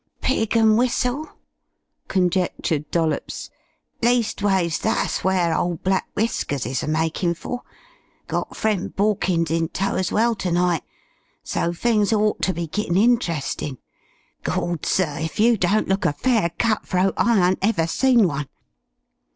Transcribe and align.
"'Pig 0.19 0.57
and 0.57 0.79
Whistle'," 0.79 1.29
conjectured 2.07 2.89
Dollops. 2.89 3.51
"Leastways, 4.01 4.79
tha's 4.79 5.19
where 5.19 5.55
old 5.55 5.83
Black 5.83 6.09
Whiskers 6.15 6.65
is 6.65 6.81
a 6.81 6.87
makin' 6.87 7.35
for. 7.35 7.61
Got 8.25 8.55
friend 8.57 8.95
Borkins 8.95 9.51
in 9.51 9.69
tow 9.69 9.93
as 9.97 10.11
well 10.11 10.33
ternight, 10.33 10.81
so 11.43 11.71
things 11.71 12.11
ought 12.11 12.41
ter 12.41 12.51
be 12.53 12.65
gittin' 12.65 12.97
interestin'. 12.97 13.77
Gawd! 14.41 14.87
sir, 14.87 15.19
if 15.19 15.39
you 15.39 15.55
don't 15.55 15.87
looka 15.87 16.13
fair 16.17 16.49
cut 16.57 16.83
throat 16.87 17.13
I 17.15 17.37
an't 17.37 17.59
ever 17.61 17.85
seen 17.85 18.27
one. 18.27 18.47